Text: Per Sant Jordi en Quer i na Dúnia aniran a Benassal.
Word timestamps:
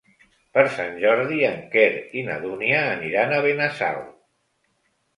Per 0.57 0.63
Sant 0.77 0.97
Jordi 1.03 1.37
en 1.51 1.61
Quer 1.77 1.85
i 2.21 2.25
na 2.31 2.41
Dúnia 2.49 2.83
aniran 2.97 3.39
a 3.39 3.47
Benassal. 3.49 4.05